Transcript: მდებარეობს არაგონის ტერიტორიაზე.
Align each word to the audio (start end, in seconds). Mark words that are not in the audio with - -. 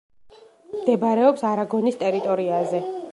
მდებარეობს 0.77 1.45
არაგონის 1.51 2.03
ტერიტორიაზე. 2.03 2.83